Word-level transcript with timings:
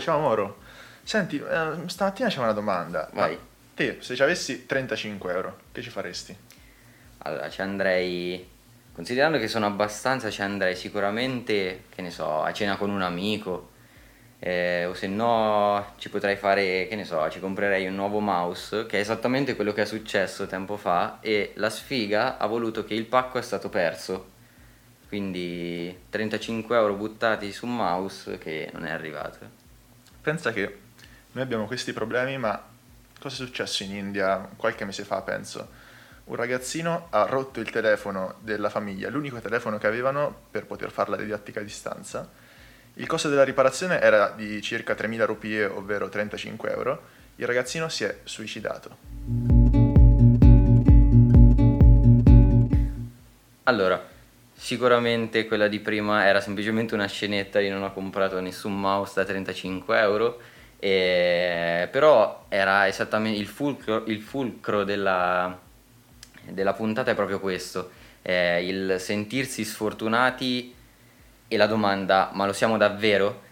ciao 0.00 0.18
Moro. 0.18 0.58
Senti, 1.02 1.36
eh, 1.38 1.72
stamattina 1.86 2.28
c'è 2.28 2.38
una 2.38 2.52
domanda. 2.52 3.08
Vai. 3.12 3.34
Ma 3.34 3.40
te, 3.74 3.98
se 4.00 4.14
ci 4.14 4.22
avessi 4.22 4.66
35 4.66 5.32
euro, 5.32 5.58
che 5.72 5.82
ci 5.82 5.90
faresti? 5.90 6.36
Allora, 7.18 7.48
ci 7.50 7.60
andrei, 7.60 8.48
considerando 8.92 9.38
che 9.38 9.48
sono 9.48 9.66
abbastanza, 9.66 10.30
ci 10.30 10.42
andrei 10.42 10.74
sicuramente, 10.74 11.84
che 11.94 12.02
ne 12.02 12.10
so, 12.10 12.42
a 12.42 12.52
cena 12.52 12.76
con 12.76 12.90
un 12.90 13.02
amico, 13.02 13.70
eh, 14.38 14.86
o 14.86 14.94
se 14.94 15.06
no 15.06 15.92
ci 15.98 16.08
potrei 16.08 16.36
fare, 16.36 16.86
che 16.88 16.96
ne 16.96 17.04
so, 17.04 17.28
ci 17.30 17.40
comprerei 17.40 17.86
un 17.86 17.94
nuovo 17.94 18.20
mouse, 18.20 18.86
che 18.86 18.96
è 18.96 19.00
esattamente 19.00 19.54
quello 19.54 19.72
che 19.72 19.82
è 19.82 19.86
successo 19.86 20.46
tempo 20.46 20.76
fa, 20.76 21.18
e 21.20 21.52
la 21.56 21.70
sfiga 21.70 22.38
ha 22.38 22.46
voluto 22.46 22.84
che 22.84 22.94
il 22.94 23.04
pacco 23.04 23.38
è 23.38 23.42
stato 23.42 23.68
perso. 23.68 24.38
Quindi 25.08 26.04
35 26.08 26.76
euro 26.76 26.94
buttati 26.94 27.50
su 27.52 27.66
un 27.66 27.76
mouse 27.76 28.38
che 28.38 28.70
non 28.72 28.86
è 28.86 28.90
arrivato. 28.90 29.58
Pensa 30.22 30.52
che 30.52 30.78
noi 31.32 31.42
abbiamo 31.42 31.66
questi 31.66 31.94
problemi, 31.94 32.36
ma 32.36 32.62
cosa 33.18 33.42
è 33.42 33.46
successo 33.46 33.84
in 33.84 33.94
India 33.94 34.48
qualche 34.54 34.84
mese 34.84 35.04
fa, 35.04 35.22
penso? 35.22 35.66
Un 36.24 36.36
ragazzino 36.36 37.06
ha 37.10 37.24
rotto 37.24 37.60
il 37.60 37.70
telefono 37.70 38.34
della 38.40 38.68
famiglia, 38.68 39.08
l'unico 39.08 39.40
telefono 39.40 39.78
che 39.78 39.86
avevano 39.86 40.42
per 40.50 40.66
poter 40.66 40.90
fare 40.90 41.10
la 41.10 41.16
didattica 41.16 41.60
a 41.60 41.62
distanza. 41.62 42.28
Il 42.94 43.06
costo 43.06 43.30
della 43.30 43.44
riparazione 43.44 43.98
era 44.00 44.28
di 44.36 44.60
circa 44.60 44.92
3.000 44.92 45.24
rupie, 45.24 45.64
ovvero 45.64 46.10
35 46.10 46.70
euro. 46.70 47.02
Il 47.36 47.46
ragazzino 47.46 47.88
si 47.88 48.04
è 48.04 48.18
suicidato. 48.24 48.96
Allora, 53.64 54.09
sicuramente 54.60 55.46
quella 55.46 55.68
di 55.68 55.80
prima 55.80 56.26
era 56.26 56.42
semplicemente 56.42 56.92
una 56.92 57.06
scenetta, 57.06 57.60
io 57.60 57.72
non 57.72 57.82
ho 57.82 57.92
comprato 57.94 58.38
nessun 58.40 58.78
mouse 58.78 59.14
da 59.16 59.24
35 59.24 59.98
euro, 59.98 60.38
e- 60.78 61.88
però 61.90 62.44
era 62.48 62.86
esattamente 62.86 63.38
il 63.38 63.46
fulcro, 63.46 64.04
il 64.06 64.20
fulcro 64.20 64.84
della, 64.84 65.58
della 66.44 66.74
puntata 66.74 67.10
è 67.10 67.14
proprio 67.14 67.40
questo, 67.40 67.90
è 68.20 68.60
il 68.62 68.96
sentirsi 68.98 69.64
sfortunati 69.64 70.74
e 71.48 71.56
la 71.56 71.66
domanda, 71.66 72.30
ma 72.34 72.44
lo 72.44 72.52
siamo 72.52 72.76
davvero? 72.76 73.48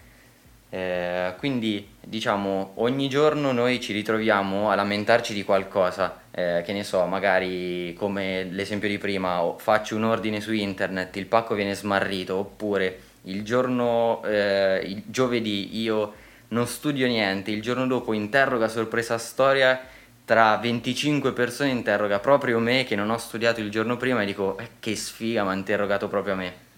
Eh, 0.69 1.33
quindi 1.39 1.89
diciamo 1.99 2.73
ogni 2.75 3.09
giorno 3.09 3.51
noi 3.51 3.81
ci 3.81 3.93
ritroviamo 3.93 4.69
a 4.69 4.75
lamentarci 4.75 5.33
di 5.33 5.43
qualcosa, 5.43 6.18
eh, 6.31 6.61
che 6.65 6.73
ne 6.73 6.83
so, 6.83 7.05
magari 7.05 7.93
come 7.97 8.43
l'esempio 8.43 8.87
di 8.87 8.97
prima, 8.97 9.53
faccio 9.57 9.95
un 9.95 10.03
ordine 10.03 10.41
su 10.41 10.53
internet, 10.53 11.15
il 11.17 11.25
pacco 11.25 11.55
viene 11.55 11.73
smarrito, 11.73 12.35
oppure 12.37 12.99
il 13.23 13.43
giorno, 13.43 14.21
eh, 14.23 14.81
il 14.85 15.03
giovedì 15.05 15.79
io 15.79 16.13
non 16.49 16.67
studio 16.67 17.07
niente, 17.07 17.51
il 17.51 17.61
giorno 17.61 17.85
dopo 17.87 18.13
interroga 18.13 18.67
sorpresa 18.67 19.17
storia, 19.17 19.79
tra 20.25 20.57
25 20.57 21.31
persone 21.33 21.69
interroga 21.71 22.19
proprio 22.19 22.59
me 22.59 22.83
che 22.83 22.95
non 22.95 23.09
ho 23.09 23.17
studiato 23.17 23.61
il 23.61 23.71
giorno 23.71 23.97
prima 23.97 24.21
e 24.21 24.25
dico 24.25 24.57
"Eh, 24.59 24.67
che 24.79 24.95
sfiga, 24.95 25.43
mi 25.43 25.49
ha 25.49 25.53
interrogato 25.53 26.07
proprio 26.07 26.35
me. 26.35 26.68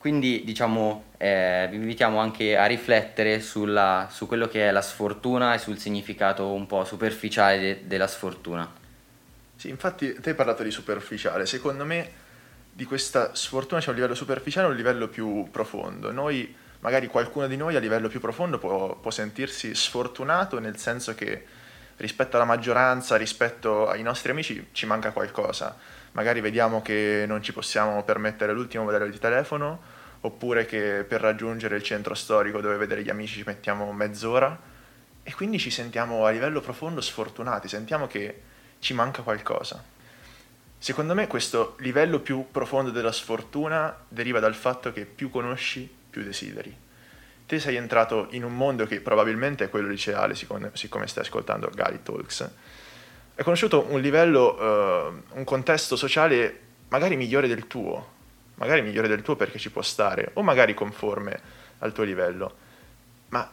Quindi 0.00 0.44
diciamo 0.44 1.04
eh, 1.18 1.66
vi 1.68 1.76
invitiamo 1.76 2.18
anche 2.18 2.56
a 2.56 2.64
riflettere 2.64 3.40
sulla- 3.42 4.08
su 4.10 4.26
quello 4.26 4.48
che 4.48 4.66
è 4.66 4.70
la 4.70 4.80
sfortuna 4.80 5.52
e 5.52 5.58
sul 5.58 5.78
significato 5.78 6.52
un 6.52 6.64
po' 6.66 6.86
superficiale 6.86 7.58
de- 7.58 7.80
della 7.86 8.06
sfortuna. 8.06 8.66
Sì, 9.56 9.68
infatti 9.68 10.14
te 10.14 10.30
hai 10.30 10.34
parlato 10.34 10.62
di 10.62 10.70
superficiale, 10.70 11.44
secondo 11.44 11.84
me 11.84 12.10
di 12.72 12.86
questa 12.86 13.34
sfortuna 13.34 13.82
c'è 13.82 13.90
un 13.90 13.96
livello 13.96 14.14
superficiale 14.14 14.68
e 14.68 14.70
un 14.70 14.76
livello 14.76 15.08
più 15.08 15.50
profondo. 15.50 16.10
Noi, 16.10 16.54
magari 16.78 17.06
qualcuno 17.06 17.46
di 17.46 17.58
noi 17.58 17.76
a 17.76 17.78
livello 17.78 18.08
più 18.08 18.20
profondo 18.20 18.58
può, 18.58 18.96
può 18.96 19.10
sentirsi 19.10 19.74
sfortunato 19.74 20.58
nel 20.58 20.78
senso 20.78 21.14
che 21.14 21.44
rispetto 21.98 22.36
alla 22.36 22.46
maggioranza, 22.46 23.16
rispetto 23.16 23.86
ai 23.86 24.00
nostri 24.00 24.30
amici 24.30 24.68
ci 24.72 24.86
manca 24.86 25.10
qualcosa. 25.10 25.76
Magari 26.12 26.40
vediamo 26.40 26.82
che 26.82 27.24
non 27.26 27.42
ci 27.42 27.52
possiamo 27.52 28.02
permettere 28.04 28.52
l'ultimo 28.52 28.84
modello 28.84 29.08
di 29.08 29.18
telefono, 29.18 29.80
oppure 30.22 30.66
che 30.66 31.04
per 31.08 31.20
raggiungere 31.20 31.76
il 31.76 31.82
centro 31.82 32.14
storico 32.14 32.60
dove 32.60 32.76
vedere 32.76 33.02
gli 33.02 33.10
amici 33.10 33.38
ci 33.38 33.44
mettiamo 33.46 33.90
mezz'ora 33.92 34.58
e 35.22 35.34
quindi 35.34 35.58
ci 35.58 35.70
sentiamo 35.70 36.26
a 36.26 36.30
livello 36.30 36.60
profondo 36.60 37.00
sfortunati, 37.00 37.68
sentiamo 37.68 38.06
che 38.06 38.42
ci 38.80 38.92
manca 38.94 39.22
qualcosa. 39.22 39.82
Secondo 40.76 41.14
me 41.14 41.26
questo 41.26 41.76
livello 41.80 42.20
più 42.20 42.46
profondo 42.50 42.90
della 42.90 43.12
sfortuna 43.12 43.94
deriva 44.08 44.40
dal 44.40 44.54
fatto 44.54 44.92
che 44.92 45.04
più 45.04 45.30
conosci, 45.30 45.88
più 46.10 46.22
desideri. 46.22 46.74
Te 47.46 47.58
sei 47.58 47.76
entrato 47.76 48.28
in 48.30 48.44
un 48.44 48.56
mondo 48.56 48.86
che 48.86 49.00
probabilmente 49.00 49.64
è 49.64 49.68
quello 49.68 49.88
liceale, 49.88 50.34
siccome, 50.34 50.70
stai 50.72 51.22
ascoltando 51.22 51.70
Gali 51.74 52.02
Talks. 52.02 52.50
Hai 53.34 53.44
conosciuto 53.44 53.86
un 53.88 54.00
livello, 54.00 54.58
eh, 54.58 55.22
un 55.32 55.44
contesto 55.44 55.96
sociale 55.96 56.60
magari 56.88 57.16
migliore 57.16 57.48
del 57.48 57.66
tuo, 57.66 58.18
magari 58.56 58.82
migliore 58.82 59.08
del 59.08 59.22
tuo 59.22 59.36
perché 59.36 59.58
ci 59.58 59.70
può 59.70 59.82
stare, 59.82 60.30
o 60.34 60.42
magari 60.42 60.74
conforme 60.74 61.40
al 61.78 61.92
tuo 61.92 62.04
livello, 62.04 62.54
ma 63.28 63.50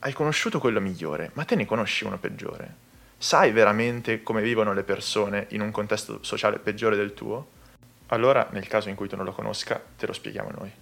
hai 0.00 0.12
conosciuto 0.12 0.58
quello 0.58 0.80
migliore, 0.80 1.30
ma 1.34 1.44
te 1.44 1.54
ne 1.54 1.66
conosci 1.66 2.04
uno 2.04 2.18
peggiore? 2.18 2.88
Sai 3.16 3.52
veramente 3.52 4.22
come 4.22 4.40
vivono 4.40 4.72
le 4.72 4.82
persone 4.82 5.46
in 5.50 5.60
un 5.60 5.70
contesto 5.70 6.18
sociale 6.22 6.58
peggiore 6.58 6.96
del 6.96 7.12
tuo? 7.12 7.58
Allora, 8.06 8.48
nel 8.50 8.66
caso 8.66 8.88
in 8.88 8.94
cui 8.96 9.08
tu 9.08 9.16
non 9.16 9.26
lo 9.26 9.32
conosca, 9.32 9.80
te 9.96 10.06
lo 10.06 10.12
spieghiamo 10.12 10.50
noi. 10.56 10.72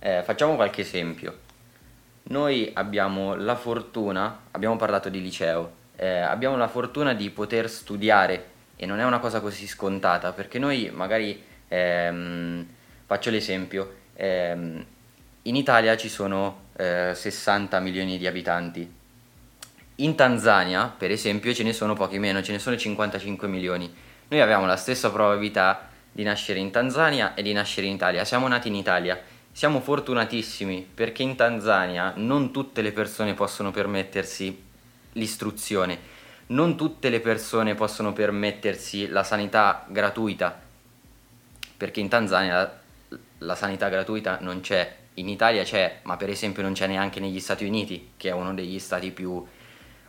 Eh, 0.00 0.22
facciamo 0.24 0.56
qualche 0.56 0.82
esempio. 0.82 1.38
Noi 2.24 2.70
abbiamo 2.74 3.36
la 3.36 3.54
fortuna, 3.54 4.40
abbiamo 4.50 4.76
parlato 4.76 5.08
di 5.08 5.22
liceo, 5.22 5.84
eh, 5.96 6.18
abbiamo 6.18 6.56
la 6.56 6.68
fortuna 6.68 7.14
di 7.14 7.30
poter 7.30 7.68
studiare 7.68 8.54
e 8.76 8.86
non 8.86 8.98
è 9.00 9.04
una 9.04 9.18
cosa 9.18 9.40
così 9.40 9.66
scontata 9.66 10.32
perché 10.32 10.58
noi 10.58 10.90
magari, 10.92 11.42
ehm, 11.68 12.66
faccio 13.06 13.30
l'esempio, 13.30 13.94
ehm, 14.14 14.84
in 15.42 15.56
Italia 15.56 15.96
ci 15.96 16.08
sono 16.08 16.64
eh, 16.76 17.12
60 17.14 17.80
milioni 17.80 18.18
di 18.18 18.26
abitanti, 18.26 18.94
in 19.96 20.14
Tanzania 20.14 20.92
per 20.96 21.10
esempio 21.10 21.54
ce 21.54 21.62
ne 21.62 21.72
sono 21.72 21.94
pochi 21.94 22.18
meno, 22.18 22.42
ce 22.42 22.52
ne 22.52 22.58
sono 22.58 22.76
55 22.76 23.48
milioni. 23.48 23.92
Noi 24.28 24.40
abbiamo 24.40 24.66
la 24.66 24.76
stessa 24.76 25.10
probabilità 25.10 25.88
di 26.12 26.22
nascere 26.22 26.58
in 26.58 26.70
Tanzania 26.70 27.34
e 27.34 27.42
di 27.42 27.52
nascere 27.52 27.86
in 27.86 27.94
Italia, 27.94 28.24
siamo 28.24 28.46
nati 28.48 28.68
in 28.68 28.74
Italia. 28.74 29.20
Siamo 29.56 29.80
fortunatissimi 29.80 30.86
perché 30.94 31.22
in 31.22 31.34
Tanzania 31.34 32.12
non 32.16 32.52
tutte 32.52 32.82
le 32.82 32.92
persone 32.92 33.32
possono 33.32 33.70
permettersi 33.70 34.64
l'istruzione, 35.16 36.14
non 36.48 36.76
tutte 36.76 37.10
le 37.10 37.20
persone 37.20 37.74
possono 37.74 38.12
permettersi 38.12 39.08
la 39.08 39.24
sanità 39.24 39.84
gratuita, 39.88 40.58
perché 41.76 42.00
in 42.00 42.08
Tanzania 42.08 42.54
la, 42.54 43.18
la 43.38 43.54
sanità 43.54 43.88
gratuita 43.88 44.38
non 44.40 44.60
c'è, 44.60 44.96
in 45.14 45.28
Italia 45.28 45.64
c'è, 45.64 46.00
ma 46.02 46.16
per 46.16 46.30
esempio 46.30 46.62
non 46.62 46.72
c'è 46.72 46.86
neanche 46.86 47.20
negli 47.20 47.40
Stati 47.40 47.64
Uniti, 47.64 48.12
che 48.16 48.28
è 48.28 48.32
uno 48.32 48.54
degli 48.54 48.78
stati 48.78 49.10
più 49.10 49.44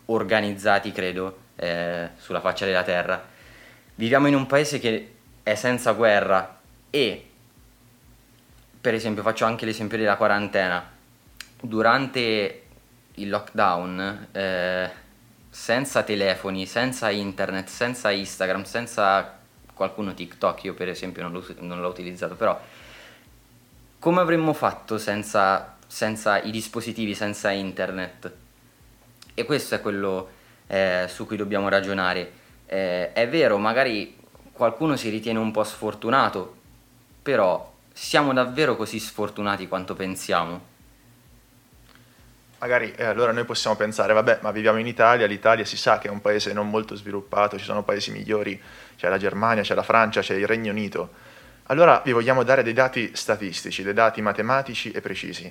organizzati, 0.05 0.91
credo, 0.91 1.37
eh, 1.55 2.09
sulla 2.17 2.41
faccia 2.41 2.65
della 2.65 2.83
terra. 2.83 3.25
Viviamo 3.95 4.27
in 4.27 4.35
un 4.35 4.45
paese 4.45 4.79
che 4.79 5.13
è 5.43 5.55
senza 5.55 5.93
guerra 5.93 6.59
e 6.89 7.25
per 8.79 8.93
esempio 8.93 9.23
faccio 9.23 9.45
anche 9.45 9.65
l'esempio 9.65 9.97
della 9.97 10.15
quarantena. 10.17 10.95
Durante 11.59 12.66
il 13.17 13.29
lockdown, 13.29 14.27
eh, 14.31 14.89
senza 15.49 16.03
telefoni, 16.03 16.65
senza 16.65 17.09
internet, 17.09 17.67
senza 17.67 18.11
Instagram, 18.11 18.63
senza 18.63 19.37
qualcuno 19.73 20.13
TikTok, 20.13 20.63
io 20.65 20.73
per 20.73 20.89
esempio 20.89 21.21
non 21.23 21.31
l'ho, 21.31 21.45
non 21.59 21.81
l'ho 21.81 21.87
utilizzato, 21.87 22.35
però 22.35 22.59
come 23.99 24.19
avremmo 24.21 24.53
fatto 24.53 24.97
senza, 24.97 25.75
senza 25.85 26.41
i 26.41 26.51
dispositivi, 26.51 27.13
senza 27.13 27.51
internet? 27.51 28.31
E 29.33 29.45
questo 29.45 29.75
è 29.75 29.81
quello 29.81 30.29
eh, 30.67 31.05
su 31.07 31.25
cui 31.25 31.37
dobbiamo 31.37 31.69
ragionare. 31.69 32.31
Eh, 32.65 33.13
è 33.13 33.27
vero, 33.27 33.57
magari 33.57 34.15
qualcuno 34.51 34.95
si 34.95 35.09
ritiene 35.09 35.39
un 35.39 35.51
po' 35.51 35.63
sfortunato, 35.63 36.55
però 37.21 37.73
siamo 37.93 38.33
davvero 38.33 38.75
così 38.75 38.99
sfortunati 38.99 39.67
quanto 39.67 39.95
pensiamo? 39.95 40.75
Magari 42.59 42.91
eh, 42.95 43.03
allora 43.03 43.31
noi 43.31 43.45
possiamo 43.45 43.75
pensare, 43.75 44.13
vabbè, 44.13 44.39
ma 44.41 44.49
viviamo 44.49 44.79
in 44.79 44.87
Italia, 44.87 45.27
l'Italia 45.27 45.63
si 45.63 45.77
sa 45.77 45.99
che 45.99 46.07
è 46.07 46.11
un 46.11 46.21
paese 46.21 46.53
non 46.53 46.67
molto 46.69 46.95
sviluppato, 46.95 47.55
ci 47.57 47.63
sono 47.63 47.83
paesi 47.83 48.11
migliori, 48.11 48.59
c'è 48.97 49.09
la 49.09 49.19
Germania, 49.19 49.61
c'è 49.61 49.75
la 49.75 49.83
Francia, 49.83 50.21
c'è 50.21 50.33
il 50.33 50.47
Regno 50.47 50.71
Unito. 50.71 51.09
Allora 51.67 52.01
vi 52.03 52.13
vogliamo 52.13 52.41
dare 52.41 52.63
dei 52.63 52.73
dati 52.73 53.11
statistici, 53.13 53.83
dei 53.83 53.93
dati 53.93 54.23
matematici 54.23 54.89
e 54.89 55.01
precisi. 55.01 55.45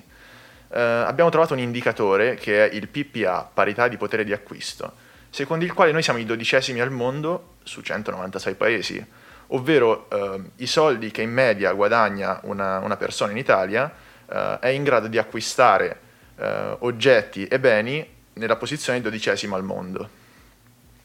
Eh, 0.69 0.81
abbiamo 0.81 1.29
trovato 1.29 1.53
un 1.53 1.59
indicatore 1.59 2.35
che 2.35 2.67
è 2.67 2.75
il 2.75 2.89
PPA, 2.89 3.49
parità 3.53 3.87
di 3.87 3.95
potere 3.95 4.25
di 4.25 4.33
acquisto, 4.33 4.91
secondo 5.29 5.63
il 5.63 5.71
quale 5.71 5.93
noi 5.93 6.03
siamo 6.03 6.19
i 6.19 6.25
dodicesimi 6.25 6.81
al 6.81 6.91
mondo 6.91 7.55
su 7.63 7.79
196 7.79 8.55
paesi, 8.55 9.05
ovvero 9.47 10.09
eh, 10.09 10.41
i 10.57 10.67
soldi 10.67 11.09
che 11.11 11.21
in 11.21 11.31
media 11.31 11.71
guadagna 11.71 12.41
una, 12.43 12.79
una 12.79 12.97
persona 12.97 13.31
in 13.31 13.37
Italia 13.37 13.89
eh, 14.29 14.57
è 14.59 14.67
in 14.67 14.83
grado 14.83 15.07
di 15.07 15.17
acquistare 15.17 16.01
eh, 16.37 16.75
oggetti 16.79 17.45
e 17.45 17.59
beni 17.59 18.05
nella 18.33 18.55
posizione 18.55 19.01
dodicesima 19.01 19.55
al 19.55 19.63
mondo. 19.63 20.25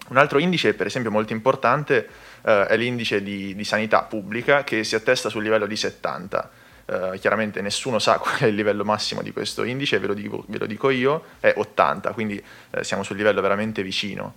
Un 0.08 0.16
altro 0.16 0.38
indice, 0.38 0.74
per 0.74 0.86
esempio, 0.86 1.10
molto 1.10 1.32
importante 1.32 2.08
eh, 2.42 2.66
è 2.66 2.76
l'indice 2.76 3.22
di, 3.22 3.54
di, 3.54 3.64
sanità 3.64 4.02
pubblica 4.02 4.64
che 4.64 4.84
si 4.84 4.94
attesta 4.94 5.28
sul 5.28 5.42
livello 5.42 5.66
di 5.66 5.76
70. 5.76 6.50
Eh, 6.84 7.18
chiaramente 7.20 7.62
nessuno 7.62 7.98
sa 7.98 8.18
qual 8.20 8.38
è 8.38 8.46
il 8.46 8.54
livello 8.54 8.84
massimo 8.84 9.22
di 9.22 9.32
questo 9.32 9.62
indice, 9.62 9.98
ve 9.98 10.08
lo 10.08 10.14
dico, 10.14 10.44
ve 10.48 10.58
lo 10.58 10.66
dico 10.66 10.90
io, 10.90 11.24
è 11.40 11.54
80, 11.56 12.10
quindi 12.12 12.42
eh, 12.70 12.84
siamo 12.84 13.02
sul 13.02 13.16
livello 13.16 13.40
veramente 13.40 13.82
vicino. 13.82 14.34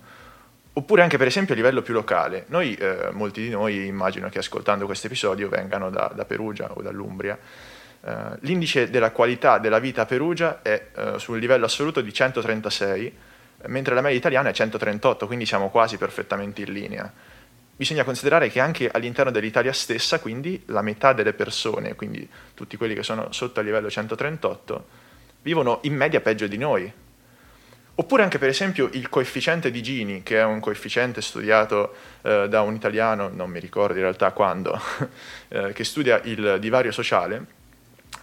Oppure 0.72 1.02
anche 1.02 1.16
per 1.16 1.26
esempio 1.26 1.54
a 1.54 1.56
livello 1.56 1.82
più 1.82 1.94
locale. 1.94 2.44
Noi, 2.48 2.74
eh, 2.74 3.08
molti 3.12 3.42
di 3.42 3.48
noi 3.50 3.86
immagino 3.86 4.28
che 4.28 4.38
ascoltando 4.38 4.84
questo 4.86 5.06
episodio 5.06 5.48
vengano 5.48 5.90
da, 5.90 6.10
da 6.14 6.24
Perugia 6.24 6.70
o 6.72 6.80
dall'Umbria. 6.80 7.38
Uh, 8.06 8.36
l'indice 8.42 8.88
della 8.88 9.10
qualità 9.10 9.58
della 9.58 9.80
vita 9.80 10.02
a 10.02 10.06
Perugia 10.06 10.62
è 10.62 10.90
uh, 10.94 11.18
sul 11.18 11.40
livello 11.40 11.64
assoluto 11.64 12.00
di 12.00 12.12
136, 12.12 13.12
mentre 13.66 13.96
la 13.96 14.00
media 14.00 14.16
italiana 14.16 14.50
è 14.50 14.52
138, 14.52 15.26
quindi 15.26 15.44
siamo 15.44 15.70
quasi 15.70 15.96
perfettamente 15.96 16.62
in 16.62 16.72
linea. 16.72 17.12
Bisogna 17.74 18.04
considerare 18.04 18.48
che 18.48 18.60
anche 18.60 18.88
all'interno 18.88 19.32
dell'Italia 19.32 19.72
stessa, 19.72 20.20
quindi 20.20 20.62
la 20.66 20.82
metà 20.82 21.14
delle 21.14 21.32
persone, 21.32 21.96
quindi 21.96 22.28
tutti 22.54 22.76
quelli 22.76 22.94
che 22.94 23.02
sono 23.02 23.32
sotto 23.32 23.58
il 23.58 23.66
livello 23.66 23.90
138, 23.90 24.86
vivono 25.42 25.80
in 25.82 25.96
media 25.96 26.20
peggio 26.20 26.46
di 26.46 26.58
noi. 26.58 26.92
Oppure 27.96 28.22
anche 28.22 28.38
per 28.38 28.50
esempio 28.50 28.88
il 28.92 29.08
coefficiente 29.08 29.72
di 29.72 29.82
Gini, 29.82 30.22
che 30.22 30.38
è 30.38 30.44
un 30.44 30.60
coefficiente 30.60 31.20
studiato 31.20 31.92
eh, 32.22 32.46
da 32.48 32.60
un 32.60 32.76
italiano, 32.76 33.30
non 33.32 33.50
mi 33.50 33.58
ricordo 33.58 33.94
in 33.94 34.02
realtà 34.02 34.30
quando, 34.30 34.80
eh, 35.48 35.72
che 35.72 35.82
studia 35.82 36.20
il 36.22 36.58
divario 36.60 36.92
sociale, 36.92 37.56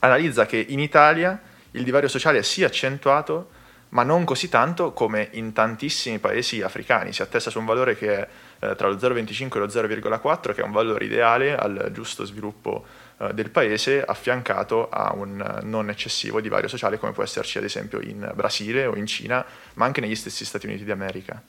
analizza 0.04 0.46
che 0.46 0.64
in 0.68 0.80
Italia 0.80 1.40
il 1.72 1.84
divario 1.84 2.08
sociale 2.08 2.40
è 2.40 2.44
sì 2.44 2.64
accentuato, 2.64 3.62
ma 3.90 4.04
non 4.04 4.26
così 4.26 4.50
tanto 4.50 4.92
come 4.92 5.30
in 5.32 5.54
tantissimi 5.54 6.20
paesi 6.20 6.62
africani. 6.62 7.14
Si 7.14 7.22
attesta 7.22 7.50
su 7.50 7.60
un 7.60 7.66
valore 7.66 7.96
che 7.96 8.18
è 8.18 8.28
eh, 8.60 8.76
tra 8.76 8.88
lo 8.88 8.96
0,25 8.96 9.56
e 9.56 9.60
lo 9.60 9.68
0,4, 9.68 10.54
che 10.54 10.62
è 10.62 10.64
un 10.64 10.72
valore 10.72 11.06
ideale 11.06 11.56
al 11.56 11.90
giusto 11.92 12.26
sviluppo 12.26 12.86
eh, 13.18 13.34
del 13.34 13.50
paese, 13.50 14.04
affiancato 14.04 14.90
a 14.90 15.14
un 15.14 15.60
non 15.64 15.90
eccessivo 15.90 16.42
divario 16.42 16.68
sociale 16.68 16.98
come 16.98 17.12
può 17.12 17.24
esserci 17.24 17.58
ad 17.60 17.64
esempio 17.64 18.02
in 18.02 18.32
Brasile 18.34 18.86
o 18.86 18.96
in 18.96 19.06
Cina, 19.06 19.46
ma 19.76 19.86
anche 19.86 20.02
negli 20.02 20.16
stessi 20.16 20.44
Stati 20.44 20.66
Uniti 20.66 20.84
d'America. 20.84 21.42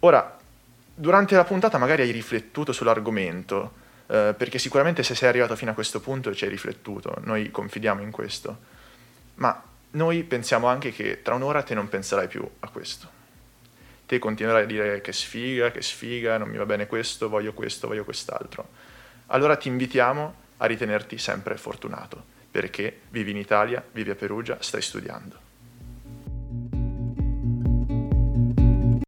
Ora, 0.00 0.38
durante 0.94 1.34
la 1.34 1.44
puntata 1.44 1.78
magari 1.78 2.02
hai 2.02 2.10
riflettuto 2.10 2.72
sull'argomento, 2.72 3.72
eh, 4.10 4.34
perché 4.36 4.58
sicuramente 4.58 5.04
se 5.04 5.14
sei 5.14 5.28
arrivato 5.28 5.54
fino 5.54 5.70
a 5.70 5.74
questo 5.74 6.00
punto 6.00 6.34
ci 6.34 6.42
hai 6.42 6.50
riflettuto, 6.50 7.14
noi 7.20 7.52
confidiamo 7.52 8.02
in 8.02 8.10
questo, 8.10 8.58
ma 9.36 9.62
noi 9.92 10.24
pensiamo 10.24 10.66
anche 10.66 10.90
che 10.90 11.22
tra 11.22 11.34
un'ora 11.34 11.62
te 11.62 11.74
non 11.74 11.88
penserai 11.88 12.26
più 12.26 12.48
a 12.58 12.68
questo. 12.70 13.18
Te 14.06 14.18
continuerai 14.18 14.64
a 14.64 14.66
dire 14.66 15.00
che 15.00 15.12
sfiga, 15.12 15.70
che 15.70 15.80
sfiga, 15.80 16.38
non 16.38 16.48
mi 16.48 16.56
va 16.56 16.66
bene 16.66 16.88
questo, 16.88 17.28
voglio 17.28 17.52
questo, 17.52 17.86
voglio 17.86 18.02
quest'altro. 18.02 18.68
Allora 19.26 19.54
ti 19.54 19.68
invitiamo 19.68 20.34
a 20.56 20.66
ritenerti 20.66 21.16
sempre 21.16 21.56
fortunato, 21.56 22.20
perché 22.50 23.02
vivi 23.10 23.30
in 23.30 23.36
Italia, 23.36 23.80
vivi 23.92 24.10
a 24.10 24.16
Perugia, 24.16 24.56
stai 24.60 24.82
studiando. 24.82 25.39